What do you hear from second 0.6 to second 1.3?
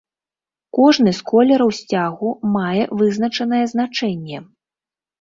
Кожны з